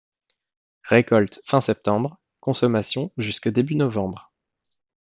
[0.83, 4.31] Récolte fin septembre, consommation jusque début novembre.